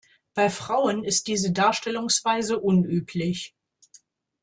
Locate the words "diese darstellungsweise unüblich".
1.27-3.55